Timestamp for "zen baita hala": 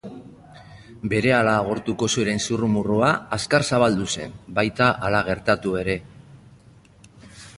4.15-5.23